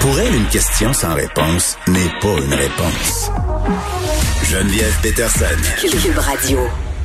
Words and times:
Pour 0.00 0.18
elle, 0.20 0.34
une 0.34 0.46
question 0.46 0.92
sans 0.92 1.14
réponse 1.14 1.76
n'est 1.88 2.12
pas 2.20 2.28
une 2.28 2.54
réponse. 2.54 3.30
Geneviève 4.44 4.96
Peterson. 5.02 5.44
Cube 5.80 6.18
Radio. 6.18 6.60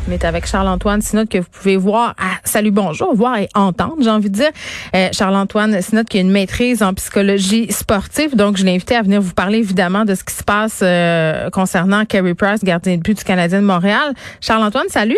On 0.07 0.11
est 0.11 0.23
avec 0.25 0.45
Charles-Antoine 0.45 1.01
Sinotte 1.01 1.29
que 1.29 1.39
vous 1.39 1.47
pouvez 1.51 1.75
voir 1.75 2.13
à 2.19 2.39
Salut 2.43 2.71
Bonjour, 2.71 3.15
voir 3.15 3.37
et 3.37 3.49
entendre, 3.55 3.97
j'ai 4.01 4.09
envie 4.09 4.29
de 4.29 4.35
dire. 4.35 4.51
Euh, 4.95 5.09
Charles-Antoine 5.11 5.81
Sinotte 5.81 6.07
qui 6.07 6.17
a 6.19 6.21
une 6.21 6.31
maîtrise 6.31 6.83
en 6.83 6.93
psychologie 6.93 7.71
sportive. 7.71 8.35
Donc, 8.35 8.57
je 8.57 8.63
l'ai 8.63 8.75
invité 8.75 8.95
à 8.95 9.01
venir 9.01 9.21
vous 9.21 9.33
parler 9.33 9.57
évidemment 9.57 10.05
de 10.05 10.13
ce 10.13 10.23
qui 10.23 10.35
se 10.35 10.43
passe 10.43 10.81
euh, 10.83 11.49
concernant 11.49 12.05
Kerry 12.05 12.35
Price, 12.35 12.63
gardien 12.63 12.97
de 12.97 13.01
but 13.01 13.17
du 13.17 13.23
Canadien 13.23 13.61
de 13.61 13.65
Montréal. 13.65 14.13
Charles-Antoine, 14.39 14.89
salut. 14.89 15.17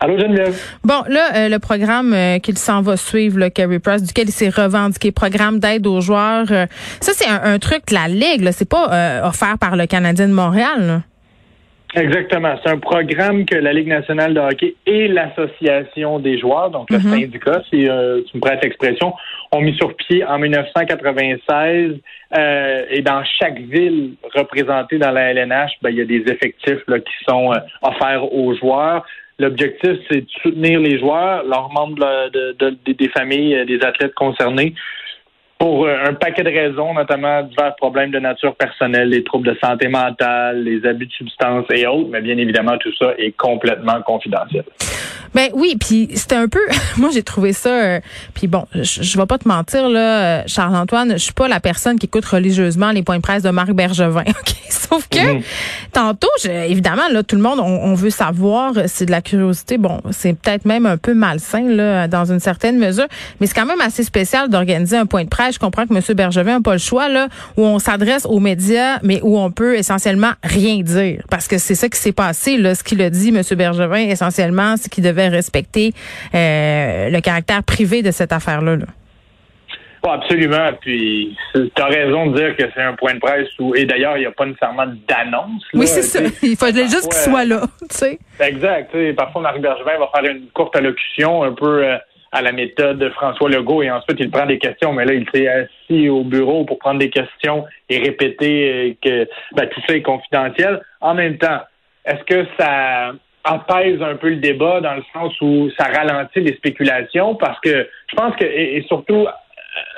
Allô 0.00 0.18
Geneviève. 0.18 0.54
Bon, 0.84 1.02
là, 1.08 1.30
euh, 1.36 1.48
le 1.48 1.58
programme 1.58 2.12
euh, 2.12 2.38
qu'il 2.38 2.58
s'en 2.58 2.82
va 2.82 2.96
suivre, 2.96 3.38
le 3.38 3.48
Kerry 3.48 3.78
Price, 3.78 4.02
duquel 4.02 4.28
il 4.28 4.32
s'est 4.32 4.48
revendiqué, 4.50 5.12
programme 5.12 5.60
d'aide 5.60 5.86
aux 5.86 6.00
joueurs, 6.00 6.46
euh, 6.50 6.66
ça 7.00 7.12
c'est 7.14 7.28
un, 7.28 7.40
un, 7.54 7.58
truc 7.58 7.86
de 7.88 7.94
la 7.94 8.08
Ligue, 8.08 8.50
c'est 8.52 8.68
pas 8.68 9.22
offert 9.24 9.56
par 9.58 9.76
le 9.76 9.86
Canadien 9.86 10.28
de 10.28 10.32
Montréal. 10.34 10.86
Là. 10.86 11.00
Exactement. 11.96 12.56
C'est 12.64 12.70
un 12.70 12.78
programme 12.78 13.44
que 13.46 13.54
la 13.54 13.72
Ligue 13.72 13.86
nationale 13.86 14.34
de 14.34 14.40
hockey 14.40 14.74
et 14.84 15.06
l'Association 15.06 16.18
des 16.18 16.38
joueurs, 16.38 16.70
donc 16.70 16.90
le 16.90 16.98
Mhm. 16.98 17.10
syndicat, 17.20 17.62
si 17.70 17.88
euh, 17.88 18.20
tu 18.28 18.36
me 18.36 18.40
prêtes 18.40 18.62
l'expression, 18.64 19.14
ont 19.52 19.60
mis 19.60 19.76
sur 19.76 19.94
pied 19.94 20.24
en 20.24 20.38
1996. 20.38 21.98
euh, 22.36 22.82
et 22.90 23.00
dans 23.00 23.22
chaque 23.38 23.60
ville 23.60 24.14
représentée 24.34 24.98
dans 24.98 25.12
la 25.12 25.30
LNH, 25.30 25.70
ben, 25.82 25.90
il 25.90 25.98
y 25.98 26.00
a 26.00 26.04
des 26.04 26.24
effectifs 26.32 26.82
là, 26.88 26.98
qui 26.98 27.14
sont 27.28 27.52
euh, 27.52 27.58
offerts 27.82 28.24
aux 28.34 28.52
joueurs. 28.56 29.04
L'objectif, 29.38 29.92
c'est 30.08 30.20
de 30.20 30.30
soutenir 30.42 30.78
les 30.80 30.98
joueurs, 30.98 31.42
leurs 31.44 31.68
membres 31.72 32.30
de, 32.32 32.52
de- 32.52 32.76
de- 32.84 32.92
des 32.92 33.08
familles, 33.08 33.56
euh, 33.56 33.64
des 33.64 33.80
athlètes 33.82 34.14
concernés, 34.14 34.74
pour 35.58 35.86
euh, 35.86 35.96
un 36.04 36.14
paquet 36.14 36.42
de 36.44 36.50
raisons, 36.50 36.94
notamment 36.94 37.42
divers 37.42 37.74
problèmes 37.76 38.10
de 38.12 38.18
nature 38.20 38.54
personnelle, 38.54 39.08
les 39.08 39.24
troubles 39.24 39.48
de 39.48 39.58
santé 39.62 39.88
mentale, 39.88 40.62
les 40.62 40.86
abus 40.86 41.06
de 41.06 41.12
substances 41.12 41.66
et 41.72 41.86
autres, 41.86 42.10
mais 42.10 42.20
bien 42.20 42.38
évidemment, 42.38 42.76
tout 42.78 42.94
ça 42.96 43.14
est 43.18 43.32
complètement 43.36 44.00
confidentiel. 44.02 44.64
Ben 45.34 45.50
oui, 45.54 45.76
puis 45.78 46.08
c'était 46.14 46.36
un 46.36 46.48
peu 46.48 46.60
moi 46.96 47.10
j'ai 47.12 47.22
trouvé 47.22 47.52
ça 47.52 47.68
euh, 47.70 48.00
puis 48.34 48.46
bon, 48.46 48.66
je, 48.74 49.02
je 49.02 49.18
vais 49.18 49.26
pas 49.26 49.38
te 49.38 49.48
mentir 49.48 49.88
là 49.88 50.00
euh, 50.00 50.42
Charles 50.46 50.76
Antoine, 50.76 51.12
je 51.12 51.18
suis 51.18 51.32
pas 51.32 51.48
la 51.48 51.60
personne 51.60 51.98
qui 51.98 52.06
écoute 52.06 52.24
religieusement 52.24 52.90
les 52.92 53.02
points 53.02 53.16
de 53.16 53.22
presse 53.22 53.42
de 53.42 53.50
Marc 53.50 53.72
Bergevin. 53.72 54.22
OK, 54.28 54.54
sauf 54.70 55.08
que 55.08 55.14
Mhm. 55.34 55.42
tantôt 55.92 56.28
je- 56.42 56.48
évidemment 56.70 57.08
là 57.10 57.22
tout 57.22 57.36
le 57.36 57.42
monde 57.42 57.58
on, 57.60 57.64
on 57.64 57.94
veut 57.94 58.10
savoir, 58.10 58.72
c'est 58.86 59.06
de 59.06 59.10
la 59.10 59.22
curiosité. 59.22 59.78
Bon, 59.78 60.00
c'est 60.10 60.34
peut-être 60.34 60.64
même 60.66 60.86
un 60.86 60.96
peu 60.96 61.14
malsain 61.14 61.68
là 61.68 62.06
dans 62.08 62.30
une 62.30 62.40
certaine 62.40 62.78
mesure, 62.78 63.06
mais 63.40 63.46
c'est 63.46 63.54
quand 63.54 63.66
même 63.66 63.80
assez 63.80 64.04
spécial 64.04 64.48
d'organiser 64.48 64.96
un 64.96 65.06
point 65.06 65.24
de 65.24 65.28
presse. 65.28 65.54
Je 65.54 65.58
comprends 65.58 65.86
que 65.86 65.94
monsieur 65.94 66.14
Bergevin 66.14 66.54
n'a 66.54 66.60
pas 66.60 66.72
le 66.72 66.78
choix 66.78 67.08
là 67.08 67.28
où 67.56 67.62
on 67.62 67.78
s'adresse 67.78 68.26
aux 68.26 68.40
médias 68.40 68.98
mais 69.02 69.20
où 69.22 69.38
on 69.38 69.50
peut 69.50 69.76
essentiellement 69.76 70.32
rien 70.42 70.78
dire 70.80 71.22
parce 71.30 71.48
que 71.48 71.58
c'est 71.58 71.74
ça 71.74 71.88
qui 71.88 71.98
s'est 71.98 72.12
passé 72.12 72.56
là, 72.56 72.74
ce 72.74 72.84
qu'il 72.84 73.00
a 73.02 73.10
dit 73.10 73.32
monsieur 73.32 73.56
Bergevin 73.56 73.96
essentiellement, 74.08 74.74
c'est 74.80 74.88
qu'il 74.90 75.02
devait 75.04 75.23
respecter 75.28 75.92
euh, 76.34 77.10
le 77.10 77.20
caractère 77.20 77.62
privé 77.62 78.02
de 78.02 78.10
cette 78.10 78.32
affaire-là. 78.32 78.76
là. 78.76 78.86
Absolument. 80.06 80.70
Puis, 80.80 81.36
tu 81.54 81.82
as 81.82 81.86
raison 81.86 82.26
de 82.26 82.36
dire 82.36 82.56
que 82.56 82.64
c'est 82.74 82.82
un 82.82 82.92
point 82.94 83.14
de 83.14 83.20
presse 83.20 83.48
où, 83.58 83.74
et 83.74 83.86
d'ailleurs, 83.86 84.16
il 84.16 84.20
n'y 84.20 84.26
a 84.26 84.32
pas 84.32 84.44
nécessairement 84.44 84.86
d'annonce. 85.08 85.62
Oui, 85.72 85.86
c'est 85.86 86.02
ça. 86.02 86.20
Il 86.42 86.56
fallait 86.56 86.84
juste 86.84 87.10
qu'il 87.10 87.32
soit 87.32 87.44
là. 87.44 87.62
Tu 87.90 87.96
sais. 87.96 88.18
Exact. 88.40 88.94
Parfois, 89.16 89.42
Marc 89.42 89.60
Bergevin 89.60 89.98
va 89.98 90.10
faire 90.14 90.30
une 90.30 90.48
courte 90.52 90.76
allocution 90.76 91.42
un 91.42 91.52
peu 91.52 91.84
euh, 91.84 91.96
à 92.32 92.42
la 92.42 92.52
méthode 92.52 92.98
de 92.98 93.08
François 93.10 93.48
Legault 93.48 93.82
et 93.82 93.90
ensuite 93.90 94.18
il 94.20 94.30
prend 94.30 94.44
des 94.44 94.58
questions. 94.58 94.92
Mais 94.92 95.04
là, 95.04 95.14
il 95.14 95.26
s'est 95.32 95.48
assis 95.48 96.08
au 96.08 96.24
bureau 96.24 96.64
pour 96.64 96.78
prendre 96.78 96.98
des 96.98 97.10
questions 97.10 97.64
et 97.88 97.98
répéter 97.98 98.70
euh, 98.70 98.92
que 99.02 99.28
ben, 99.54 99.68
tout 99.68 99.80
ça 99.86 99.94
est 99.94 100.02
confidentiel. 100.02 100.82
En 101.00 101.14
même 101.14 101.38
temps, 101.38 101.60
est-ce 102.04 102.24
que 102.24 102.46
ça 102.58 103.12
apaise 103.44 104.02
un 104.02 104.16
peu 104.16 104.30
le 104.30 104.36
débat 104.36 104.80
dans 104.80 104.94
le 104.94 105.02
sens 105.12 105.32
où 105.40 105.68
ça 105.78 105.84
ralentit 105.84 106.40
les 106.40 106.54
spéculations? 106.54 107.34
Parce 107.34 107.60
que 107.60 107.88
je 108.08 108.16
pense 108.16 108.34
que, 108.36 108.44
et, 108.44 108.76
et 108.76 108.82
surtout, 108.82 109.26
euh, 109.26 109.30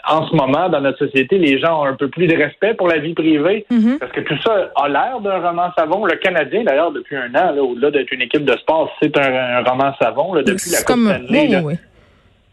en 0.09 0.27
ce 0.27 0.35
moment, 0.35 0.69
dans 0.69 0.81
notre 0.81 0.99
société, 0.99 1.39
les 1.39 1.59
gens 1.59 1.83
ont 1.83 1.87
un 1.87 1.95
peu 1.95 2.09
plus 2.09 2.27
de 2.27 2.37
respect 2.37 2.75
pour 2.75 2.89
la 2.89 2.99
vie 2.99 3.15
privée. 3.15 3.67
Mhm. 3.71 3.99
Parce 3.99 4.13
que 4.13 4.21
tout 4.21 4.39
ça 4.43 4.71
a 4.75 4.89
l'air 4.89 5.21
d'un 5.21 5.39
roman 5.41 5.71
savon. 5.77 6.05
Le 6.05 6.17
Canadien, 6.17 6.65
d'ailleurs, 6.65 6.93
depuis 6.93 7.17
un 7.17 7.35
an, 7.35 7.53
là, 7.53 7.63
au-delà 7.63 7.91
d'être 7.91 8.13
une 8.13 8.23
équipe 8.23 8.45
de 8.45 8.57
sport, 8.57 8.95
c'est 9.01 9.17
un, 9.19 9.35
un 9.59 9.63
roman 9.63 9.95
savon. 10.01 10.35
Là, 10.35 10.43
depuis 10.43 10.71
la 10.71 10.83
Coupe. 10.83 11.05
Stanley, 11.05 11.49
oui, 11.49 11.57
oui. 11.65 11.75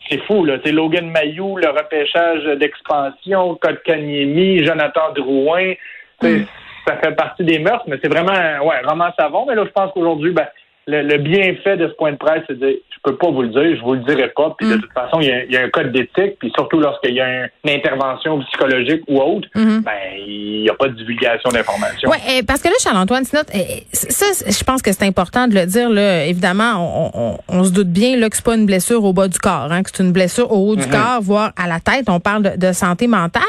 C'est 0.10 0.22
fou. 0.24 0.44
Là. 0.46 0.58
C'est 0.66 0.72
Logan 0.72 1.10
Mayou, 1.10 1.58
le 1.58 1.70
repêchage 1.70 2.44
d'expansion, 2.58 3.56
Kotkaniemi, 3.56 4.66
Jonathan 4.66 5.14
Drouin. 5.16 5.74
Mm. 6.22 6.44
Ça 6.86 6.98
fait 6.98 7.16
partie 7.16 7.46
des 7.46 7.60
mœurs, 7.60 7.84
mais 7.88 7.98
c'est 8.02 8.10
vraiment 8.10 8.34
ouais, 8.34 8.76
un 8.84 8.90
roman 8.90 9.10
savon. 9.18 9.46
Mais 9.48 9.56
là, 9.56 9.64
je 9.66 9.72
pense 9.72 9.92
qu'aujourd'hui, 9.94 10.32
ben, 10.32 10.48
le, 10.88 11.02
le 11.02 11.18
bienfait 11.18 11.78
de 11.78 11.88
ce 11.88 11.94
point 11.94 12.12
de 12.12 12.18
presse, 12.18 12.44
c'est 12.48 12.60
de 12.60 12.66
dire 12.68 12.76
je 13.06 13.12
peux 13.12 13.18
pas 13.18 13.32
vous 13.32 13.42
le 13.42 13.50
dire, 13.50 13.76
je 13.78 13.82
vous 13.82 13.96
le 13.96 14.00
dirai 14.00 14.32
pas. 14.34 14.56
Puis 14.58 14.70
de 14.70 14.76
Mm. 14.76 14.82
toute 14.82 14.94
façon, 14.94 15.20
il 15.20 15.28
y, 15.28 15.32
a, 15.32 15.44
il 15.44 15.52
y 15.52 15.58
a 15.58 15.62
un 15.64 15.70
code 15.70 15.92
d'éthique, 15.92 16.38
puis 16.40 16.52
surtout 16.56 16.80
lorsqu'il 16.80 17.14
y 17.16 17.20
a 17.20 17.26
un- 17.26 17.48
une 17.66 17.70
intervention 17.72 18.40
psychologique 18.44 19.02
ou 19.10 19.20
autre, 19.20 19.48
Mhm. 19.56 19.82
ben 19.82 19.92
il 20.26 20.62
n'y 20.64 20.70
a 20.70 20.74
pas 20.74 20.88
de 20.88 20.94
divulgation 20.96 21.50
d'informations. 21.50 22.10
Ouais, 22.10 22.18
euh, 22.30 22.42
parce 22.48 22.62
que 22.62 22.70
là, 22.70 22.76
Charles-Antoine, 22.82 23.26
Sinotte, 23.26 23.50
euh, 23.54 23.60
ça, 23.92 24.26
c'est- 24.32 24.58
je 24.58 24.64
pense 24.64 24.82
que 24.82 24.94
c'est 24.94 25.04
important 25.06 25.50
de 25.50 25.56
le 25.56 25.66
dire. 25.66 25.90
Là, 25.90 26.26
évidemment, 26.28 26.76
on, 26.78 27.12
on- 27.14 27.38
on 27.60 27.64
se 27.66 27.72
doute 27.74 27.90
bien 27.90 28.16
là, 28.16 28.30
que 28.30 28.38
c'est 28.38 28.46
pas 28.46 28.56
une 28.56 28.66
blessure 28.66 29.04
au 29.04 29.12
bas 29.12 29.28
du 29.28 29.38
corps, 29.40 29.68
hein, 29.70 29.84
que 29.84 29.90
c'est 29.94 30.02
une 30.04 30.14
blessure 30.14 30.50
au 30.52 30.70
haut 30.70 30.76
du 30.78 30.86
Mhm. 30.86 30.92
corps, 30.92 31.22
voire 31.22 31.52
à 31.62 31.68
la 31.68 31.82
tête. 31.82 32.06
On 32.08 32.22
parle 32.22 32.44
de, 32.44 32.68
de 32.68 32.72
santé 32.72 33.08
mentale. 33.08 33.44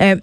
Euh, 0.00 0.16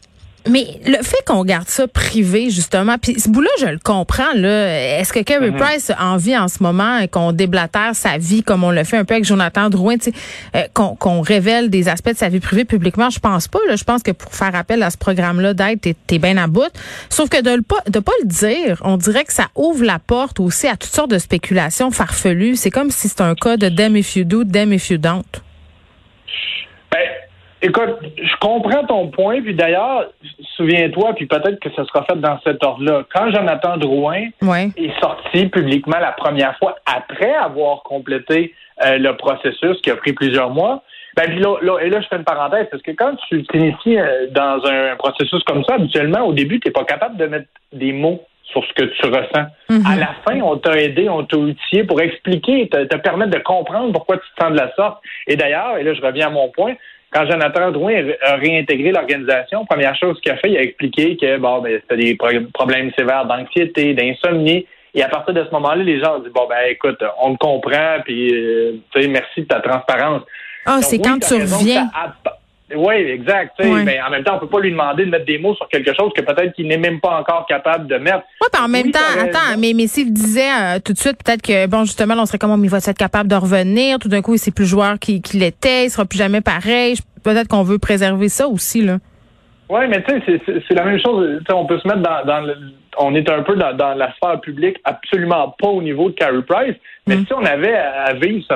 mais 0.49 0.65
le 0.85 1.01
fait 1.03 1.17
qu'on 1.25 1.43
garde 1.43 1.67
ça 1.67 1.87
privé, 1.87 2.49
justement, 2.49 2.97
puis 3.01 3.19
ce 3.19 3.29
bout-là, 3.29 3.49
je 3.59 3.65
le 3.67 3.79
comprends. 3.79 4.33
Là, 4.35 4.99
est-ce 4.99 5.13
que 5.13 5.19
Kerry 5.19 5.51
Mhm. 5.51 5.57
Price 5.57 5.89
a 5.89 6.05
envie 6.07 6.37
en 6.37 6.47
ce 6.47 6.61
moment 6.61 7.05
qu'on 7.07 7.31
déblatère 7.31 7.91
sa 7.95 8.17
vie 8.17 8.43
comme 8.43 8.63
on 8.63 8.71
le 8.71 8.83
fait 8.83 8.97
un 8.97 9.05
peu 9.05 9.13
avec 9.15 9.25
Jonathan 9.25 9.69
Drouin, 9.69 9.95
euh, 10.55 10.63
qu'on 10.73 11.21
révèle 11.21 11.69
des 11.69 11.87
aspects 11.89 12.11
de 12.11 12.17
sa 12.17 12.29
vie 12.29 12.39
privée 12.39 12.65
publiquement? 12.65 13.09
Je 13.09 13.19
pense 13.19 13.47
pas. 13.47 13.59
Là, 13.67 13.75
je 13.75 13.83
pense 13.83 14.03
que 14.03 14.11
pour 14.11 14.33
faire 14.33 14.55
appel 14.55 14.83
à 14.83 14.89
ce 14.89 14.97
programme-là 14.97 15.53
d'aide, 15.53 15.81
t'es 15.81 15.95
es 16.09 16.19
bien 16.19 16.37
à 16.37 16.47
bout. 16.47 16.71
Sauf 17.09 17.29
que 17.29 17.41
de 17.41 17.51
le 17.51 17.61
pas 17.61 17.81
de 17.89 17.99
pas 17.99 18.11
le 18.21 18.27
dire, 18.27 18.81
on 18.83 18.97
dirait 18.97 19.23
que 19.25 19.33
ça 19.33 19.47
ouvre 19.55 19.83
la 19.83 19.99
porte 19.99 20.39
aussi 20.39 20.67
à 20.67 20.75
toutes 20.77 20.93
sortes 20.93 21.11
de 21.11 21.19
spéculations 21.19 21.91
farfelues. 21.91 22.55
C'est 22.55 22.71
comme 22.71 22.91
si 22.91 23.09
c'était 23.09 23.21
un 23.23 23.35
cas 23.35 23.57
de 23.57 23.69
damn 23.69 23.95
if 23.95 24.15
you 24.15 24.23
do, 24.23 24.43
damn 24.43 24.73
if 24.73 24.89
you 24.89 24.97
don't. 24.97 25.23
Écoute, 27.61 27.97
je 28.21 28.35
comprends 28.39 28.83
ton 28.85 29.07
point, 29.07 29.41
puis 29.41 29.55
d'ailleurs, 29.55 30.11
souviens-toi, 30.55 31.13
puis 31.15 31.25
peut-être 31.25 31.59
que 31.59 31.69
ce 31.71 31.83
sera 31.85 32.03
fait 32.03 32.15
dans 32.19 32.39
cet 32.43 32.63
ordre-là. 32.63 33.03
Quand 33.13 33.31
Jonathan 33.31 33.77
Drouin 33.77 34.25
Ouais. 34.43 34.69
est 34.77 34.97
sorti 34.99 35.47
publiquement 35.47 35.97
la 35.99 36.11
première 36.11 36.55
fois 36.59 36.75
après 36.85 37.33
avoir 37.33 37.81
complété 37.83 38.53
euh, 38.85 38.99
le 38.99 39.15
processus 39.17 39.81
qui 39.81 39.89
a 39.89 39.95
pris 39.95 40.13
plusieurs 40.13 40.51
mois, 40.51 40.83
ben, 41.15 41.23
puis 41.29 41.39
là, 41.39 41.55
là- 41.63 41.79
et 41.81 41.89
là, 41.89 41.99
je 41.99 42.07
fais 42.07 42.17
une 42.17 42.23
parenthèse, 42.23 42.67
parce 42.69 42.83
que 42.83 42.91
quand 42.91 43.15
tu 43.27 43.41
t'inities 43.47 43.97
euh, 43.97 44.27
dans 44.29 44.63
un 44.65 44.95
processus 44.97 45.41
comme 45.45 45.63
ça, 45.63 45.75
habituellement, 45.75 46.21
au 46.27 46.33
début, 46.33 46.59
tu 46.59 46.67
n'es 46.67 46.71
pas 46.71 46.83
capable 46.83 47.17
de 47.17 47.25
mettre 47.25 47.47
des 47.73 47.91
mots 47.91 48.21
sur 48.51 48.63
ce 48.65 48.73
que 48.73 48.83
tu 48.85 49.05
ressens. 49.07 49.47
Mhm. 49.69 49.83
À 49.85 49.95
la 49.97 50.09
fin, 50.25 50.39
on 50.41 50.57
t'a 50.57 50.79
aidé, 50.79 51.09
on 51.09 51.23
t'a 51.23 51.37
outillé 51.37 51.83
pour 51.83 51.99
expliquer, 52.01 52.67
te, 52.69 52.83
te 52.85 52.95
permettre 52.97 53.31
de 53.31 53.39
comprendre 53.39 53.91
pourquoi 53.91 54.17
tu 54.17 54.23
te 54.35 54.41
sens 54.43 54.51
de 54.53 54.57
la 54.57 54.73
sorte. 54.75 54.99
Et 55.27 55.35
d'ailleurs, 55.35 55.77
et 55.77 55.83
là, 55.83 55.93
je 55.93 56.01
reviens 56.01 56.27
à 56.27 56.29
mon 56.29 56.49
point, 56.49 56.73
quand 57.11 57.25
Jonathan 57.29 57.71
Drouin 57.71 58.03
a 58.21 58.35
réintégré 58.35 58.91
l'organisation, 58.91 59.65
première 59.65 59.95
chose 59.95 60.19
qu'il 60.21 60.31
a 60.31 60.37
fait, 60.37 60.49
il 60.51 60.57
a 60.57 60.61
expliqué 60.61 61.17
que 61.17 61.37
bon, 61.37 61.59
ben, 61.61 61.79
c'était 61.81 62.01
des 62.01 62.15
pro- 62.15 62.27
problèmes 62.53 62.91
sévères 62.97 63.25
d'anxiété, 63.25 63.93
d'insomnie. 63.93 64.65
Et 64.93 65.03
à 65.03 65.09
partir 65.09 65.33
de 65.33 65.43
ce 65.43 65.51
moment-là, 65.51 65.83
les 65.83 65.99
gens 65.99 66.15
ont 66.17 66.19
dit 66.19 66.29
bon 66.33 66.47
ben 66.49 66.57
écoute, 66.69 67.01
on 67.21 67.33
te 67.33 67.37
comprend, 67.37 67.97
puis 68.03 68.33
euh, 68.33 68.73
tu 68.91 69.01
sais, 69.01 69.07
merci 69.07 69.41
de 69.41 69.45
ta 69.45 69.59
transparence. 69.59 70.23
Ah, 70.65 70.79
c'est 70.81 70.95
oui, 70.97 71.01
quand 71.03 71.19
tu 71.19 71.33
raison 71.35 71.57
reviens. 71.59 71.87
ça 71.93 72.36
Oui, 72.75 72.95
exact. 72.95 73.53
Mais 73.63 73.99
en 74.01 74.09
même 74.09 74.23
temps, 74.25 74.35
on 74.35 74.39
peut 74.39 74.47
pas 74.49 74.59
lui 74.59 74.71
demander 74.71 75.05
de 75.05 75.09
mettre 75.09 75.25
des 75.25 75.37
mots 75.37 75.55
sur 75.55 75.69
quelque 75.69 75.93
chose 75.95 76.11
que 76.13 76.21
peut-être 76.21 76.53
qu'il 76.53 76.67
n'est 76.67 76.77
même 76.77 76.99
pas 76.99 77.17
encore 77.19 77.45
capable 77.47 77.87
de 77.87 77.95
mettre. 77.97 78.23
Oui, 78.41 78.47
puis 78.51 78.61
en 78.61 78.67
même 78.67 78.85
Oui, 78.87 78.91
temps, 78.91 78.99
attends, 79.21 79.57
mais, 79.57 79.71
mais 79.73 79.87
s'il 79.87 80.11
disait 80.11 80.41
euh, 80.51 80.79
tout 80.83 80.91
de 80.91 80.97
suite, 80.97 81.17
peut-être 81.23 81.41
que, 81.41 81.65
bon, 81.67 81.85
justement, 81.85 82.13
là, 82.15 82.23
on 82.23 82.25
serait 82.25 82.37
comme, 82.37 82.51
oh, 82.51 82.59
il 82.61 82.69
va 82.69 82.77
être 82.79 82.97
capable 82.97 83.29
de 83.29 83.35
revenir. 83.35 83.99
Tout 83.99 84.09
d'un 84.09 84.21
coup, 84.21 84.33
il 84.35 84.39
c'est 84.39 84.53
plus 84.53 84.65
joueur 84.65 84.99
qu'il 84.99 85.21
qu'il 85.21 85.43
était. 85.43 85.85
Il 85.85 85.89
sera 85.89 86.03
plus 86.05 86.17
jamais 86.17 86.41
pareil. 86.41 86.95
Peut-être 87.23 87.47
qu'on 87.47 87.63
veut 87.63 87.79
préserver 87.79 88.27
ça 88.29 88.47
aussi, 88.49 88.81
là. 88.81 88.97
Oui, 89.69 89.81
mais 89.89 90.03
tu 90.03 90.21
sais, 90.21 90.41
c'est- 90.45 90.73
la 90.73 90.83
même 90.85 90.99
chose. 90.99 91.41
On 91.53 91.65
peut 91.65 91.79
se 91.79 91.87
mettre 91.87 92.01
dans, 92.01 92.25
dans 92.25 92.41
le, 92.41 92.55
on 92.99 93.13
est 93.15 93.29
un 93.29 93.43
peu 93.43 93.55
dans, 93.55 93.73
dans 93.75 93.93
la 93.95 94.13
sphère 94.15 94.39
publique, 94.41 94.77
absolument 94.85 95.55
pas 95.59 95.67
au 95.67 95.81
niveau 95.81 96.09
de 96.09 96.15
Carey 96.15 96.41
Price. 96.47 96.75
Mais 97.05 97.15
Mm. 97.17 97.25
si 97.27 97.33
on 97.33 97.43
avait 97.45 97.75
à 97.75 98.13
vivre 98.13 98.43
ce, 98.49 98.53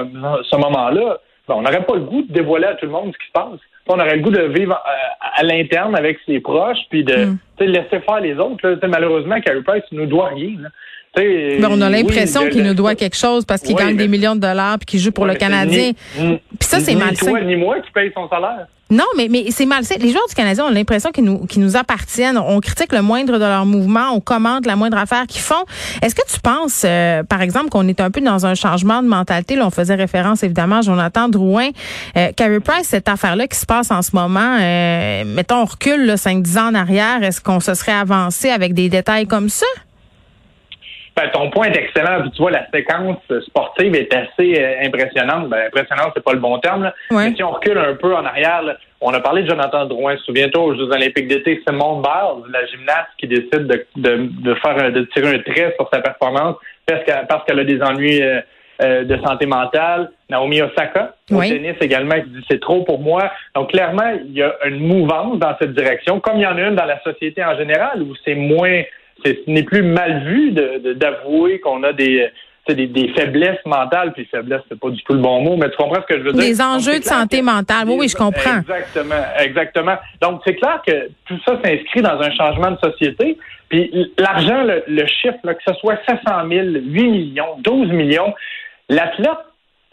ce 0.49 0.55
moment-là, 0.57 1.17
ben, 1.47 1.55
on 1.55 1.61
n'aurait 1.61 1.83
pas 1.85 1.95
le 1.95 2.01
goût 2.01 2.21
de 2.23 2.31
dévoiler 2.33 2.65
à 2.67 2.75
tout 2.75 2.85
le 2.85 2.91
monde 2.93 3.11
ce 3.13 3.17
qui 3.17 3.27
se 3.27 3.31
passe. 3.33 3.59
On 3.87 3.99
aurait 3.99 4.15
le 4.15 4.21
goût 4.21 4.29
de 4.31 4.43
vivre 4.43 4.73
à, 4.73 5.39
à 5.39 5.43
l'interne 5.43 5.95
avec 5.95 6.19
ses 6.25 6.39
proches, 6.39 6.79
puis 6.89 7.03
de 7.03 7.25
Mm. 7.25 7.37
laisser 7.59 7.99
faire 7.99 8.19
les 8.21 8.35
autres. 8.35 8.67
Là. 8.67 8.87
Malheureusement, 8.87 9.39
Carey 9.41 9.61
Price 9.61 9.83
ne 9.91 10.01
nous 10.01 10.05
doit 10.07 10.29
rien. 10.29 10.55
là. 10.61 10.69
On 11.17 11.81
a 11.81 11.89
l'impression 11.89 12.47
qu'il 12.49 12.63
nous 12.63 12.73
doit 12.73 12.95
quelque 12.95 13.17
chose 13.17 13.45
parce 13.45 13.61
qu'il 13.61 13.75
gagne 13.75 13.97
des 13.97 14.07
millions 14.07 14.35
de 14.35 14.41
dollars 14.41 14.77
puis 14.79 14.85
qu'il 14.85 14.99
joue 14.99 15.11
pour 15.11 15.25
le 15.25 15.35
Canadien. 15.35 15.91
Puis 16.15 16.39
ça, 16.61 16.79
c'est 16.79 16.95
malsain. 16.95 17.25
Ni 17.25 17.31
toi 17.31 17.41
ni 17.41 17.55
moi 17.55 17.79
qui 17.81 17.91
paye 17.91 18.11
son 18.13 18.29
salaire. 18.29 18.67
Non, 18.91 19.05
mais, 19.15 19.29
mais 19.29 19.45
c'est 19.51 19.65
malsain. 19.65 19.95
Les 19.99 20.09
joueurs 20.11 20.27
du 20.27 20.35
Canadien 20.35 20.65
ont 20.65 20.69
l'impression 20.69 21.11
qu'ils 21.11 21.23
nous, 21.23 21.45
qu'ils 21.45 21.61
nous 21.61 21.77
appartiennent. 21.77 22.37
On 22.37 22.59
critique 22.59 22.91
le 22.91 23.01
moindre 23.01 23.35
de 23.35 23.45
leurs 23.45 23.65
mouvements, 23.65 24.11
on 24.13 24.19
commente 24.19 24.65
la 24.65 24.75
moindre 24.75 24.97
affaire 24.97 25.27
qu'ils 25.27 25.41
font. 25.41 25.63
Est-ce 26.01 26.13
que 26.13 26.29
tu 26.29 26.41
penses, 26.41 26.83
euh, 26.85 27.23
par 27.23 27.41
exemple, 27.41 27.69
qu'on 27.69 27.87
est 27.87 28.01
un 28.01 28.11
peu 28.11 28.19
dans 28.19 28.45
un 28.45 28.53
changement 28.53 29.01
de 29.01 29.07
mentalité? 29.07 29.55
Là, 29.55 29.65
on 29.65 29.69
faisait 29.69 29.95
référence 29.95 30.43
évidemment 30.43 30.79
à 30.79 30.81
Jonathan 30.81 31.29
Drouin. 31.29 31.69
Euh, 32.17 32.33
Carey 32.35 32.59
Price, 32.59 32.87
cette 32.87 33.07
affaire-là 33.07 33.47
qui 33.47 33.57
se 33.57 33.65
passe 33.65 33.91
en 33.91 34.01
ce 34.01 34.13
moment, 34.13 34.57
euh, 34.59 35.23
mettons, 35.25 35.61
on 35.61 35.65
recule 35.65 36.17
5-10 36.17 36.59
ans 36.59 36.67
en 36.71 36.75
arrière, 36.75 37.23
est-ce 37.23 37.39
qu'on 37.39 37.61
se 37.61 37.73
serait 37.73 37.93
avancé 37.93 38.49
avec 38.49 38.73
des 38.73 38.89
détails 38.89 39.25
comme 39.25 39.47
ça? 39.47 39.65
Ben, 41.15 41.29
ton 41.33 41.49
point 41.49 41.67
est 41.67 41.77
excellent. 41.77 42.29
tu 42.29 42.41
vois, 42.41 42.51
la 42.51 42.69
séquence 42.71 43.17
sportive 43.47 43.95
est 43.95 44.13
assez 44.13 44.59
euh, 44.59 44.85
impressionnante. 44.85 45.49
Ben, 45.49 45.67
impressionnante, 45.67 46.11
c'est 46.15 46.23
pas 46.23 46.33
le 46.33 46.39
bon 46.39 46.57
terme. 46.59 46.91
Mais 47.11 47.33
si 47.35 47.43
on 47.43 47.51
recule 47.51 47.77
un 47.77 47.95
peu 47.95 48.15
en 48.15 48.25
arrière, 48.25 48.63
on 49.01 49.13
a 49.13 49.19
parlé 49.19 49.43
de 49.43 49.49
Jonathan 49.49 49.85
Drouin. 49.85 50.15
Souviens-toi 50.25 50.63
aux 50.63 50.75
Jeux 50.75 50.89
Olympiques 50.89 51.27
d'été, 51.27 51.61
Simone 51.67 52.01
Biles, 52.01 52.51
la 52.51 52.65
gymnaste 52.65 53.09
qui 53.17 53.27
décide 53.27 53.67
de, 53.67 53.85
de, 53.97 54.29
de, 54.41 54.55
faire 54.55 54.91
de 54.91 55.01
tirer 55.13 55.35
un 55.35 55.39
trait 55.39 55.73
sur 55.77 55.89
sa 55.91 55.99
performance 55.99 56.55
parce 56.85 57.03
qu'elle 57.03 57.27
parce 57.27 57.45
qu'elle 57.45 57.59
a 57.59 57.63
des 57.63 57.81
ennuis 57.81 58.21
euh, 58.21 58.39
euh, 58.81 59.03
de 59.03 59.17
santé 59.17 59.45
mentale. 59.45 60.11
Naomi 60.29 60.61
Osaka, 60.61 61.15
au 61.31 61.41
tennis 61.41 61.75
également, 61.81 62.15
qui 62.15 62.29
dit 62.29 62.45
c'est 62.49 62.61
trop 62.61 62.83
pour 62.83 62.99
moi. 62.99 63.31
Donc 63.53 63.71
clairement, 63.71 64.13
il 64.25 64.33
y 64.33 64.41
a 64.41 64.55
une 64.65 64.79
mouvance 64.79 65.37
dans 65.39 65.55
cette 65.59 65.73
direction, 65.73 66.19
comme 66.19 66.37
il 66.37 66.43
y 66.43 66.47
en 66.47 66.57
a 66.57 66.61
une 66.61 66.75
dans 66.75 66.85
la 66.85 67.01
société 67.01 67.43
en 67.43 67.55
général, 67.57 68.01
où 68.01 68.15
c'est 68.23 68.33
moins 68.33 68.81
ce 69.23 69.31
n'est 69.47 69.63
plus 69.63 69.83
mal 69.83 70.23
vu 70.25 70.51
d'avouer 70.51 71.59
qu'on 71.59 71.83
a 71.83 71.93
des, 71.93 72.29
des, 72.69 73.13
faiblesses 73.15 73.63
mentales, 73.65 74.13
puis 74.13 74.25
faiblesse, 74.25 74.61
c'est 74.69 74.79
pas 74.79 74.89
du 74.89 75.01
tout 75.03 75.13
le 75.13 75.19
bon 75.19 75.41
mot, 75.41 75.57
mais 75.57 75.69
tu 75.69 75.77
comprends 75.77 76.01
ce 76.01 76.13
que 76.13 76.19
je 76.19 76.23
veux 76.23 76.33
dire? 76.33 76.41
Des 76.41 76.61
enjeux 76.61 76.99
de 76.99 77.03
santé 77.03 77.41
mentale, 77.41 77.87
oui, 77.87 77.95
oui, 77.99 78.09
je 78.09 78.15
comprends. 78.15 78.59
Exactement, 78.59 79.23
exactement. 79.39 79.95
Donc, 80.21 80.41
c'est 80.45 80.55
clair 80.55 80.81
que 80.85 81.09
tout 81.25 81.39
ça 81.45 81.59
s'inscrit 81.63 82.01
dans 82.01 82.19
un 82.21 82.31
changement 82.31 82.71
de 82.71 82.77
société, 82.77 83.37
puis 83.69 84.13
l'argent, 84.17 84.63
le, 84.63 85.05
chiffre, 85.07 85.37
que 85.43 85.63
ce 85.65 85.73
soit 85.75 85.97
700 86.07 86.49
000, 86.49 86.67
8 86.85 87.03
millions, 87.07 87.55
12 87.59 87.89
millions, 87.91 88.33
l'athlète 88.89 89.31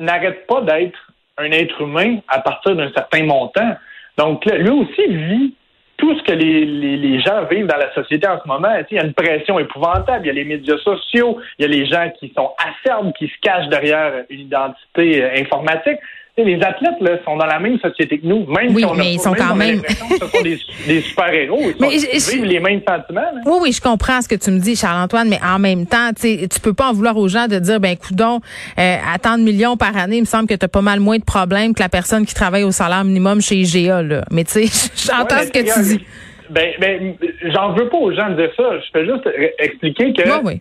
n'arrête 0.01 0.47
pas 0.47 0.61
d'être 0.63 0.99
un 1.39 1.51
être 1.53 1.81
humain 1.81 2.19
à 2.29 2.41
partir 2.41 2.75
d'un 2.75 2.91
certain 2.93 3.25
montant. 3.25 3.77
Donc, 4.17 4.45
lui 4.47 4.71
aussi 4.71 5.07
vit 5.07 5.55
tout 5.99 6.17
ce 6.17 6.23
que 6.23 6.33
les, 6.33 6.65
les, 6.65 7.21
gens 7.21 7.45
vivent 7.50 7.67
dans 7.67 7.77
la 7.77 7.93
société 7.93 8.27
en 8.27 8.41
ce 8.41 8.47
moment. 8.47 8.69
Il 8.89 8.97
y 8.97 9.00
a 9.00 9.05
une 9.05 9.12
pression 9.12 9.59
épouvantable. 9.59 10.25
Il 10.25 10.29
y 10.29 10.31
a 10.31 10.33
les 10.33 10.45
médias 10.45 10.79
sociaux, 10.79 11.39
il 11.59 11.62
y 11.62 11.65
a 11.65 11.69
les 11.69 11.87
gens 11.87 12.11
qui 12.19 12.33
sont 12.37 12.53
acerbes, 12.56 13.12
qui 13.19 13.27
se 13.27 13.35
cachent 13.43 13.69
derrière 13.69 14.25
une 14.31 14.41
identité 14.41 15.23
euh, 15.23 15.41
informatique. 15.41 15.99
Les 16.43 16.61
athlètes 16.62 17.00
là, 17.00 17.19
sont 17.25 17.37
dans 17.37 17.46
la 17.46 17.58
même 17.58 17.79
société 17.79 18.19
que 18.19 18.26
nous, 18.26 18.46
même 18.46 18.75
oui, 18.75 18.82
si 18.82 18.85
on 18.85 18.94
mais 18.94 19.12
ils 19.14 19.20
sont 19.20 19.35
quand 19.35 19.55
même. 19.55 19.82
ce 19.87 20.19
sont 20.19 20.43
des, 20.43 20.58
des 20.87 21.00
super-héros. 21.00 21.61
Ils, 21.81 22.19
vivent 22.19 22.44
les 22.44 22.61
mêmes 22.61 22.81
sentiments. 22.87 23.20
Oui, 23.46 23.58
oui, 23.62 23.73
je 23.73 23.81
comprends 23.81 24.20
ce 24.23 24.29
que 24.29 24.35
tu 24.35 24.50
me 24.50 24.58
dis, 24.58 24.76
Charles-Antoine, 24.76 25.29
mais 25.29 25.40
en 25.44 25.58
même 25.58 25.87
temps, 25.87 26.11
tu 26.19 26.61
peux 26.62 26.75
pas 26.75 26.90
en 26.90 26.93
vouloir 26.93 27.17
aux 27.17 27.29
gens 27.29 27.46
de 27.46 27.58
dire, 27.58 27.81
ben, 27.81 27.96
coudon, 27.96 28.40
euh, 28.79 28.96
à 29.14 29.19
tant 29.19 29.38
de 29.38 29.43
millions 29.43 29.76
par 29.76 29.96
année, 29.96 30.17
il 30.17 30.23
me 30.23 30.26
semble 30.26 30.49
que 30.49 30.55
tu 30.55 30.64
as 30.64 30.69
pas 30.69 30.82
mal 30.82 31.00
moins 31.00 31.19
de 31.19 31.25
problèmes 31.25 31.75
que 31.75 31.81
la 31.81 31.88
personne 31.88 32.26
qui 32.26 32.35
travaille 32.35 32.64
au 32.64 32.73
salaire 32.73 33.05
minimum 33.05 33.40
chez 33.40 33.56
IGA. 33.56 34.02
Là. 34.02 34.25
Mais 34.31 34.44
tu 34.44 34.67
sais, 34.67 34.90
j'entends 35.12 35.43
ce 35.43 35.50
que 35.50 35.58
tu 35.58 35.96
dis. 35.96 36.05
Ben, 36.50 36.70
ben 36.81 37.14
j'en 37.52 37.75
veux 37.75 37.88
pas 37.88 37.99
aux 37.99 38.12
gens 38.12 38.31
de 38.31 38.37
dire 38.37 38.50
ça. 38.56 38.79
Je 38.81 38.93
peux 38.93 39.05
juste 39.05 39.29
expliquer 39.58 40.12
que. 40.14 40.23
Oui, 40.23 40.40
oui 40.44 40.61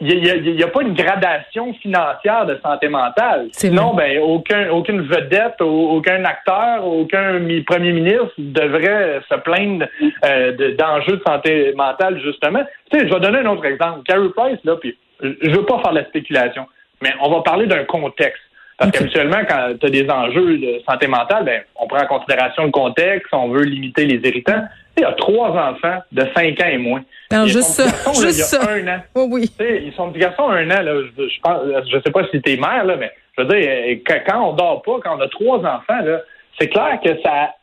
il 0.00 0.54
n'y 0.54 0.62
a, 0.62 0.68
pas 0.68 0.82
une 0.82 0.94
gradation 0.94 1.74
financière 1.74 2.46
de 2.46 2.58
santé 2.62 2.88
mentale. 2.88 3.48
Sinon, 3.52 3.94
ben, 3.94 4.20
aucun, 4.20 4.70
aucune 4.70 5.02
vedette, 5.02 5.60
aucun 5.60 6.24
acteur, 6.24 6.86
aucun 6.86 7.40
premier 7.66 7.92
ministre 7.92 8.32
devrait 8.38 9.20
se 9.28 9.34
plaindre 9.36 9.86
euh, 10.24 10.74
d'enjeux 10.76 11.16
de, 11.16 11.22
santé 11.26 11.72
mentale, 11.74 12.20
justement. 12.20 12.64
Tu 12.90 12.98
sais, 12.98 13.08
je 13.08 13.12
vais 13.12 13.20
donner 13.20 13.38
un 13.38 13.46
autre 13.46 13.64
exemple. 13.64 14.02
Carrie 14.04 14.28
Price, 14.36 14.60
là, 14.62 14.76
puis 14.76 14.96
je 15.20 15.50
veux 15.50 15.64
pas 15.64 15.80
faire 15.82 15.92
de 15.92 15.98
la 15.98 16.04
spéculation, 16.04 16.66
mais 17.02 17.12
on 17.20 17.30
va 17.30 17.42
parler 17.42 17.66
d'un 17.66 17.84
contexte. 17.84 18.42
Parce 18.78 18.92
qu'habituellement, 18.92 19.40
quand 19.48 19.74
tu 19.80 19.86
as 19.86 19.90
des 19.90 20.08
enjeux 20.08 20.58
de 20.58 20.80
santé 20.88 21.08
mentale, 21.08 21.44
ben, 21.44 21.62
on 21.74 21.88
prend 21.88 22.00
en 22.00 22.06
considération 22.06 22.62
le 22.62 22.70
contexte, 22.70 23.26
on 23.32 23.48
veut 23.48 23.64
limiter 23.64 24.06
les 24.06 24.20
irritants. 24.28 24.62
Il 24.98 25.02
y 25.02 25.04
a 25.04 25.12
trois 25.12 25.50
enfants 25.50 26.00
de 26.12 26.26
cinq 26.34 26.60
ans 26.60 26.68
et 26.68 26.78
moins. 26.78 27.02
Non, 27.32 27.46
juste 27.46 27.70
ça. 27.70 27.84
juste 28.20 28.42
ça. 28.42 28.70
un 28.70 28.86
an. 28.88 29.00
Oui, 29.14 29.26
oui. 29.30 29.50
ils 29.60 29.92
sont 29.94 30.10
petits 30.10 30.20
garçons 30.20 30.48
un 30.48 30.68
an. 30.70 30.82
Là, 30.82 30.92
je, 31.16 31.28
je, 31.28 31.40
pense, 31.40 31.60
je 31.90 32.00
sais 32.04 32.10
pas 32.10 32.22
si 32.30 32.40
t'es 32.42 32.56
mère, 32.56 32.84
là, 32.84 32.96
mais 32.96 33.12
je 33.36 33.42
veux 33.42 33.48
dire, 33.48 33.98
quand 34.26 34.48
on 34.48 34.52
dort 34.54 34.82
pas, 34.82 34.98
quand 35.04 35.16
on 35.16 35.20
a 35.20 35.28
trois 35.28 35.58
enfants, 35.58 36.00
là, 36.04 36.20
c'est 36.58 36.68
clair 36.68 36.98
que 37.02 37.10
ça 37.22 37.54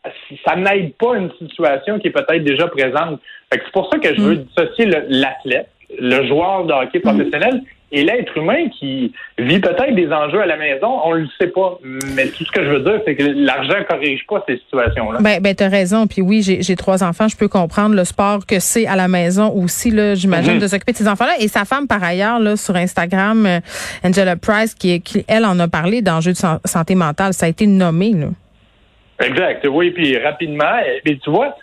ça 0.46 0.56
n'aide 0.56 0.94
pas 0.96 1.18
une 1.18 1.32
situation 1.40 2.00
qui 2.00 2.08
est 2.08 2.12
peut-être 2.12 2.44
déjà 2.44 2.68
présente. 2.68 3.20
c'est 3.52 3.72
pour 3.74 3.90
ça 3.92 4.00
que 4.00 4.16
je 4.16 4.22
veux 4.22 4.36
mm. 4.36 4.44
dissocier 4.46 4.86
l'athlète, 5.10 5.70
le, 6.00 6.26
joueur 6.28 6.66
de 6.66 6.74
hockey 6.74 7.00
professionnel 7.00 7.62
et 7.92 8.04
l'être 8.04 8.36
humain 8.38 8.68
qui 8.78 9.14
vit 9.38 9.60
peut-être 9.60 9.94
des 9.96 10.12
enjeux 10.12 10.42
à 10.42 10.46
la 10.46 10.58
maison, 10.58 11.00
on 11.04 11.14
le 11.14 11.28
sait 11.40 11.48
pas. 11.48 11.78
Mais 12.16 12.28
tout 12.28 12.44
ce 12.44 12.52
que 12.52 12.64
je 12.64 12.70
veux 12.70 12.80
dire, 12.80 13.00
c'est 13.06 13.16
que 13.16 13.24
l'argent 13.24 13.84
corrige 13.88 14.26
pas 14.28 14.44
ces 14.48 14.58
situations-là. 14.58 15.20
Ben, 15.22 15.40
ben 15.42 15.56
t'as 15.56 15.70
raison. 15.70 16.08
Puis 16.08 16.22
oui, 16.22 16.42
j'ai 16.42 16.76
trois 16.76 17.04
enfants, 17.04 17.28
je 17.28 17.38
peux 17.38 17.48
comprendre 17.48 17.96
le 17.96 18.04
sport 18.04 18.46
que 18.46 18.60
c'est 18.60 18.88
à 18.88 18.96
la 18.96 19.08
maison 19.08 19.52
aussi. 19.54 19.92
Là, 19.92 20.16
j'imagine 20.16 20.56
mhm. 20.56 20.60
de 20.60 20.68
s'occuper 20.68 20.94
de 20.94 20.98
ces 20.98 21.08
enfants-là. 21.08 21.36
Et 21.40 21.48
sa 21.48 21.64
femme, 21.66 21.88
par 21.88 22.04
ailleurs, 22.04 22.40
là, 22.40 22.58
sur 22.58 22.76
Instagram, 22.76 23.46
euh, 23.46 23.60
Angela 24.04 24.36
Price, 24.36 24.74
qui, 24.74 25.00
qui 25.02 25.24
elle 25.28 25.46
en 25.46 25.60
a 25.60 25.68
parlé 25.68 26.02
d'enjeux 26.02 26.34
de 26.34 26.38
santé 26.66 26.96
mentale, 26.96 27.34
ça 27.34 27.46
a 27.46 27.50
été 27.50 27.68
nommé. 27.68 28.12
Là. 28.14 28.28
Exact. 29.26 29.66
Oui, 29.70 29.92
puis 29.92 30.18
rapidement, 30.18 30.80
mais 31.06 31.18
tu 31.24 31.30
vois, 31.30 31.56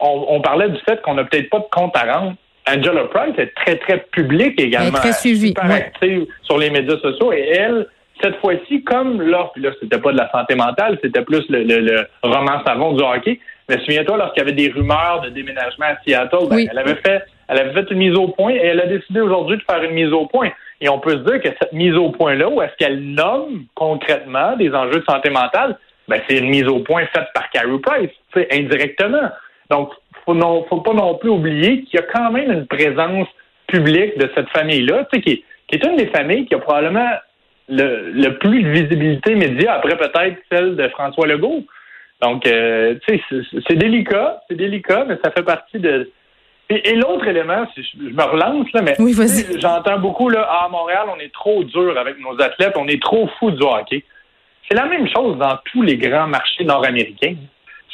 on, 0.00 0.26
on 0.28 0.40
parlait 0.40 0.68
du 0.68 0.78
fait 0.80 1.00
qu'on 1.02 1.14
n'a 1.14 1.24
peut-être 1.24 1.48
pas 1.48 1.60
de 1.60 1.68
compte 1.70 1.96
à 1.96 2.12
rendre. 2.12 2.34
Angela 2.68 3.04
Price 3.04 3.34
est 3.38 3.54
très, 3.54 3.76
très 3.76 3.98
publique 4.12 4.60
également. 4.60 4.88
Elle 4.88 4.94
est 4.96 4.98
très 4.98 5.12
suivie. 5.12 5.48
Super 5.48 5.70
active 5.70 6.26
sur 6.42 6.58
les 6.58 6.70
médias 6.70 6.98
sociaux. 6.98 7.32
Et 7.32 7.48
elle, 7.48 7.86
cette 8.22 8.36
fois-ci, 8.36 8.82
comme 8.84 9.20
là, 9.20 9.50
puis 9.52 9.62
là, 9.62 9.70
c'était 9.80 9.98
pas 9.98 10.12
de 10.12 10.18
la 10.18 10.30
santé 10.30 10.54
mentale, 10.54 10.98
c'était 11.02 11.22
plus 11.22 11.44
le, 11.48 11.62
le, 11.62 12.06
roman 12.22 12.64
savon 12.66 12.92
du 12.92 13.02
hockey. 13.02 13.38
Mais 13.68 13.78
souviens-toi, 13.78 14.16
lorsqu'il 14.16 14.42
y 14.42 14.46
avait 14.46 14.52
des 14.52 14.70
rumeurs 14.70 15.22
de 15.22 15.30
déménagement 15.30 15.86
à 15.86 15.96
Seattle, 16.04 16.48
ben, 16.48 16.66
elle 16.70 16.78
avait 16.78 16.96
fait 16.96 17.22
elle 17.48 17.58
avait 17.58 17.72
fait 17.72 17.90
une 17.90 17.98
mise 17.98 18.16
au 18.16 18.28
point 18.28 18.52
et 18.52 18.64
elle 18.64 18.80
a 18.80 18.86
décidé 18.86 19.20
aujourd'hui 19.20 19.58
de 19.58 19.62
faire 19.62 19.82
une 19.82 19.92
mise 19.92 20.12
au 20.12 20.26
point. 20.26 20.50
Et 20.80 20.88
on 20.88 20.98
peut 20.98 21.12
se 21.12 21.30
dire 21.30 21.40
que 21.40 21.48
cette 21.60 21.72
mise 21.72 21.94
au 21.94 22.10
point-là, 22.10 22.48
où 22.48 22.62
est-ce 22.62 22.74
qu'elle 22.78 23.00
nomme 23.00 23.64
concrètement 23.74 24.56
des 24.56 24.72
enjeux 24.72 25.00
de 25.00 25.04
santé 25.08 25.30
mentale, 25.30 25.78
ben, 26.08 26.20
c'est 26.28 26.38
une 26.38 26.48
mise 26.48 26.66
au 26.66 26.80
point 26.80 27.06
faite 27.06 27.28
par 27.34 27.48
Carrie 27.50 27.78
Price, 27.80 28.10
indirectement. 28.52 29.30
Donc, 29.70 29.90
faut 30.24 30.34
non, 30.34 30.64
faut 30.68 30.80
pas 30.80 30.92
non 30.92 31.16
plus 31.16 31.30
oublier 31.30 31.82
qu'il 31.82 32.00
y 32.00 32.02
a 32.02 32.06
quand 32.06 32.30
même 32.30 32.50
une 32.50 32.66
présence 32.66 33.28
publique 33.66 34.18
de 34.18 34.30
cette 34.34 34.48
famille-là, 34.50 35.06
qui, 35.12 35.20
qui 35.22 35.44
est 35.70 35.84
une 35.84 35.96
des 35.96 36.06
familles 36.08 36.46
qui 36.46 36.54
a 36.54 36.58
probablement 36.58 37.10
le, 37.68 38.28
plus 38.38 38.62
de 38.62 38.68
visibilité 38.68 39.34
média 39.34 39.74
après 39.74 39.96
peut-être 39.96 40.36
celle 40.50 40.76
de 40.76 40.88
François 40.88 41.26
Legault. 41.26 41.64
Donc, 42.22 42.46
euh, 42.46 42.94
tu 43.06 43.18
sais, 43.28 43.42
c'est 43.68 43.76
délicat, 43.76 44.40
c'est 44.48 44.56
délicat, 44.56 45.04
mais 45.06 45.18
ça 45.22 45.30
fait 45.30 45.42
partie 45.42 45.78
de. 45.78 46.10
Et, 46.70 46.94
l'autre 46.94 47.26
élément, 47.26 47.66
je, 47.76 47.82
je 47.82 48.14
me 48.14 48.22
relance 48.22 48.66
là, 48.72 48.80
mais 48.80 48.96
j'entends 49.58 49.98
beaucoup 49.98 50.30
là, 50.30 50.42
à 50.42 50.68
Montréal, 50.68 51.06
on 51.14 51.20
est 51.20 51.32
trop 51.32 51.62
dur 51.62 51.98
avec 51.98 52.18
nos 52.18 52.40
athlètes, 52.40 52.74
on 52.76 52.88
est 52.88 53.02
trop 53.02 53.28
fou 53.38 53.50
du 53.50 53.62
hockey. 53.62 54.02
C'est 54.66 54.74
la 54.74 54.86
même 54.86 55.06
chose 55.08 55.36
dans 55.36 55.58
tous 55.70 55.82
les 55.82 55.98
grands 55.98 56.26
marchés 56.26 56.64
nord-américains. 56.64 57.36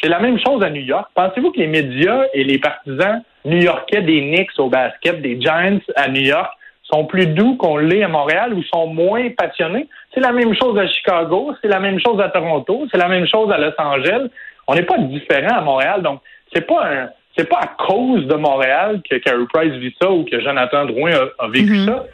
C'est 0.03 0.09
la 0.09 0.19
même 0.19 0.39
chose 0.39 0.63
à 0.63 0.71
New 0.71 0.83
York. 0.83 1.11
Pensez-vous 1.15 1.53
que 1.53 1.59
les 1.59 1.67
médias 1.67 2.25
et 2.33 2.45
les 2.45 2.59
partisans 2.59 3.23
new-yorkais 3.45 4.03
des 4.03 4.21
Knicks 4.21 4.59
au 4.59 4.69
basket, 4.69 5.21
des 5.21 5.41
Giants 5.41 5.81
à 5.97 6.09
New 6.09 6.23
York, 6.23 6.51
sont 6.83 7.05
plus 7.05 7.27
doux 7.27 7.57
qu'on 7.57 7.77
l'est 7.77 8.03
à 8.03 8.09
Montréal 8.09 8.55
ou 8.55 8.63
sont 8.65 8.87
moins 8.87 9.29
passionnés? 9.31 9.89
C'est 10.15 10.21
la 10.21 10.33
même 10.33 10.55
chose 10.55 10.79
à 10.79 10.89
Chicago, 10.89 11.55
c'est 11.61 11.69
la 11.69 11.81
même 11.81 12.01
chose 12.01 12.21
à 12.21 12.29
Toronto, 12.31 12.87
c'est 12.91 12.99
la 12.99 13.09
même 13.09 13.27
chose 13.27 13.51
à 13.53 13.59
Los 13.59 13.75
Angeles. 13.79 14.29
On 14.67 14.75
n'est 14.75 14.83
pas 14.83 14.99
différent 14.99 15.57
à 15.57 15.61
Montréal, 15.61 16.03
donc 16.03 16.21
c'est 16.53 16.67
pas 16.67 16.87
un, 16.87 17.09
c'est 17.37 17.49
pas 17.49 17.61
à 17.61 17.67
cause 17.87 18.27
de 18.27 18.35
Montréal 18.35 19.01
que 19.09 19.17
Carey 19.17 19.45
Price 19.53 19.73
vit 19.75 19.95
ça 20.01 20.11
ou 20.11 20.25
que 20.25 20.41
Jonathan 20.41 20.87
Drouin 20.87 21.13
a, 21.39 21.49
vécu 21.49 21.75
mm-hmm. 21.75 21.87
ça. 21.87 22.07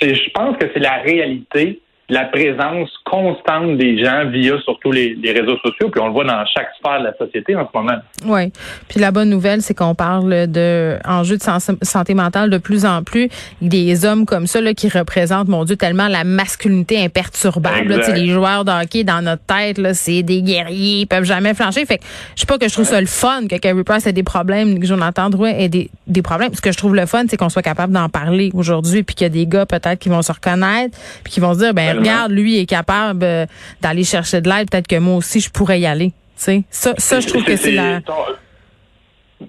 C'est, 0.00 0.14
je 0.14 0.30
pense 0.30 0.56
que 0.56 0.66
c'est 0.72 0.80
la 0.80 0.96
réalité 0.96 1.80
la 2.10 2.24
présence 2.24 2.88
constante 3.04 3.76
des 3.76 4.02
gens 4.02 4.30
via 4.30 4.58
surtout 4.64 4.90
les, 4.90 5.14
les, 5.22 5.32
réseaux 5.32 5.58
sociaux, 5.58 5.90
puis 5.90 6.00
on 6.00 6.06
le 6.06 6.12
voit 6.12 6.24
dans 6.24 6.42
chaque 6.46 6.68
sphère 6.78 7.00
de 7.00 7.04
la 7.04 7.16
société 7.18 7.54
en 7.54 7.68
ce 7.70 7.78
moment. 7.78 7.98
Oui. 8.24 8.50
Puis 8.88 8.98
la 8.98 9.10
bonne 9.10 9.28
nouvelle, 9.28 9.60
c'est 9.60 9.74
qu'on 9.74 9.94
parle 9.94 10.46
de 10.46 10.96
enjeux 11.04 11.36
de 11.36 11.42
santé 11.82 12.14
mentale 12.14 12.48
de 12.48 12.56
plus 12.56 12.86
en 12.86 13.02
plus. 13.02 13.28
Des 13.60 14.06
hommes 14.06 14.24
comme 14.24 14.46
ça 14.46 14.62
là, 14.62 14.72
qui 14.72 14.88
représentent, 14.88 15.48
mon 15.48 15.64
Dieu, 15.64 15.76
tellement 15.76 16.08
la 16.08 16.24
masculinité 16.24 17.02
imperturbable. 17.04 17.88
Là, 17.88 18.14
les 18.14 18.28
joueurs 18.28 18.64
de 18.64 18.70
hockey 18.70 19.04
dans 19.04 19.20
notre 19.20 19.44
tête, 19.44 19.76
là, 19.76 19.92
c'est 19.92 20.22
des 20.22 20.40
guerriers, 20.40 21.00
ils 21.00 21.06
peuvent 21.06 21.24
jamais 21.24 21.52
flancher. 21.52 21.84
Fait 21.84 21.98
que 21.98 22.04
je 22.36 22.40
sais 22.40 22.46
pas 22.46 22.56
que 22.56 22.68
je 22.68 22.72
trouve 22.72 22.86
ça 22.86 23.00
le 23.02 23.06
fun 23.06 23.46
que 23.50 23.56
Carey 23.56 23.84
Price 23.84 24.06
ait 24.06 24.14
des 24.14 24.22
problèmes, 24.22 24.78
que 24.78 24.86
Jonathan 24.86 25.28
Drouin 25.28 25.50
ait 25.50 25.68
des, 25.68 25.90
des 26.06 26.22
problèmes. 26.22 26.54
Ce 26.54 26.62
que 26.62 26.72
je 26.72 26.78
trouve 26.78 26.94
le 26.94 27.04
fun, 27.04 27.24
c'est 27.28 27.36
qu'on 27.36 27.50
soit 27.50 27.62
capable 27.62 27.92
d'en 27.92 28.08
parler 28.08 28.50
aujourd'hui, 28.54 29.02
puis 29.02 29.14
qu'il 29.14 29.26
y 29.26 29.26
a 29.26 29.30
des 29.30 29.46
gars 29.46 29.66
peut-être 29.66 29.98
qui 29.98 30.08
vont 30.08 30.22
se 30.22 30.32
reconnaître, 30.32 30.96
puis 31.22 31.34
qui 31.34 31.40
vont 31.40 31.52
se 31.52 31.58
dire, 31.58 31.74
ben 31.74 31.97
regarde, 31.98 32.32
lui 32.32 32.58
est 32.58 32.66
capable 32.66 33.20
euh, 33.22 33.46
d'aller 33.80 34.04
chercher 34.04 34.40
de 34.40 34.48
l'aide, 34.48 34.70
peut-être 34.70 34.88
que 34.88 34.98
moi 34.98 35.16
aussi 35.16 35.40
je 35.40 35.50
pourrais 35.50 35.80
y 35.80 35.86
aller. 35.86 36.12
Ça, 36.38 36.52
ça, 36.70 37.20
je 37.20 37.26
trouve 37.26 37.44
que 37.44 37.56
c'est 37.56 37.72
la. 37.72 38.00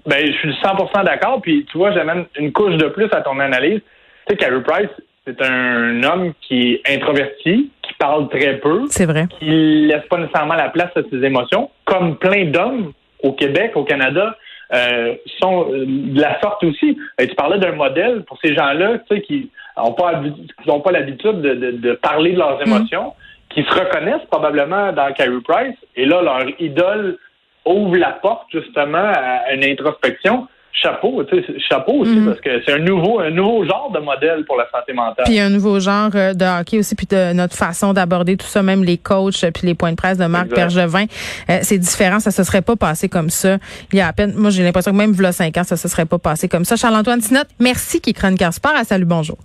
Ben, 0.06 0.26
je 0.26 0.32
suis 0.32 0.52
100% 0.52 1.04
d'accord. 1.04 1.40
Puis, 1.42 1.66
tu 1.70 1.78
vois, 1.78 1.92
j'amène 1.92 2.26
une 2.36 2.52
couche 2.52 2.76
de 2.76 2.88
plus 2.88 3.08
à 3.12 3.22
ton 3.22 3.38
analyse. 3.40 3.80
Tu 3.80 4.30
sais, 4.30 4.36
Carey 4.36 4.62
Price, 4.62 4.90
c'est 5.26 5.40
un 5.42 6.02
homme 6.04 6.32
qui 6.42 6.74
est 6.74 6.96
introverti, 6.96 7.70
qui 7.82 7.92
parle 7.98 8.28
très 8.28 8.58
peu. 8.58 8.84
C'est 8.88 9.06
vrai. 9.06 9.26
Qui 9.38 9.86
laisse 9.86 10.04
pas 10.08 10.18
nécessairement 10.18 10.54
la 10.54 10.68
place 10.68 10.90
à 10.96 11.00
ses 11.10 11.24
émotions, 11.24 11.70
comme 11.84 12.16
plein 12.16 12.46
d'hommes 12.46 12.92
au 13.22 13.32
Québec, 13.32 13.72
au 13.74 13.84
Canada, 13.84 14.36
euh, 14.72 15.14
sont 15.40 15.72
euh, 15.72 15.84
de 15.86 16.20
la 16.20 16.40
sorte 16.40 16.62
aussi. 16.64 16.96
Et 17.18 17.26
tu 17.26 17.34
parlais 17.34 17.58
d'un 17.58 17.72
modèle 17.72 18.22
pour 18.24 18.38
ces 18.42 18.54
gens-là, 18.54 18.98
tu 18.98 19.16
sais, 19.16 19.22
qui 19.22 19.50
n'ont 19.82 19.92
pas, 19.92 20.20
ont 20.68 20.80
pas 20.80 20.92
l'habitude 20.92 21.40
de, 21.40 21.54
de, 21.54 21.70
de, 21.72 21.92
parler 21.94 22.32
de 22.32 22.38
leurs 22.38 22.58
mm. 22.58 22.68
émotions, 22.68 23.12
qui 23.50 23.62
se 23.64 23.70
reconnaissent 23.70 24.26
probablement 24.30 24.92
dans 24.92 25.12
Carey 25.12 25.40
Price, 25.46 25.76
et 25.96 26.06
là, 26.06 26.22
leur 26.22 26.44
idole 26.60 27.18
ouvre 27.66 27.96
la 27.96 28.12
porte 28.12 28.46
justement 28.52 29.12
à 29.12 29.52
une 29.52 29.64
introspection 29.64 30.46
chapeau, 30.72 31.22
tu 31.24 31.36
sais, 31.36 31.44
chapeau 31.68 31.92
aussi, 31.92 32.12
mhm. 32.12 32.26
parce 32.26 32.40
que 32.40 32.62
c'est 32.64 32.72
un 32.72 32.78
nouveau, 32.78 33.20
un 33.20 33.30
nouveau 33.30 33.64
genre 33.64 33.90
de 33.92 33.98
modèle 33.98 34.44
pour 34.44 34.56
la 34.56 34.66
santé 34.72 34.92
mentale. 34.92 35.24
Puis 35.26 35.38
un 35.38 35.50
nouveau 35.50 35.80
genre 35.80 36.10
euh, 36.14 36.32
de 36.32 36.44
hockey 36.44 36.78
aussi, 36.78 36.94
puis 36.94 37.06
de 37.06 37.32
notre 37.32 37.56
façon 37.56 37.92
d'aborder 37.92 38.36
tout 38.36 38.46
ça, 38.46 38.62
même 38.62 38.84
les 38.84 38.96
coachs, 38.96 39.44
puis 39.52 39.66
les 39.66 39.74
points 39.74 39.90
de 39.90 39.96
presse 39.96 40.18
de 40.18 40.26
Marc 40.26 40.48
Bergevin, 40.48 41.06
euh, 41.50 41.58
c'est 41.62 41.78
différent, 41.78 42.20
ça 42.20 42.30
se 42.30 42.44
serait 42.44 42.62
pas 42.62 42.76
passé 42.76 43.08
comme 43.08 43.30
ça. 43.30 43.58
Il 43.92 43.98
y 43.98 44.00
a 44.00 44.08
à 44.08 44.12
peine, 44.12 44.34
moi 44.36 44.50
j'ai 44.50 44.62
l'impression 44.62 44.92
que 44.92 44.96
même 44.96 45.12
v'là 45.12 45.32
cinq 45.32 45.56
ans, 45.56 45.64
ça 45.64 45.76
se 45.76 45.88
serait 45.88 46.06
pas 46.06 46.18
passé 46.18 46.48
comme 46.48 46.64
ça. 46.64 46.76
Charles-Antoine 46.76 47.20
Sinot, 47.20 47.40
merci 47.58 48.00
qui 48.00 48.12
chroniqueur 48.14 48.52
sport. 48.52 48.72
À 48.74 48.84
salut, 48.84 49.04
bonjour. 49.04 49.36